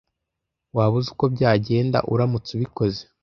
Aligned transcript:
Waba 0.75 0.95
uzi 0.99 1.09
uko 1.13 1.25
byagenda 1.35 1.97
uramutse 2.13 2.49
ubikoze? 2.53 3.01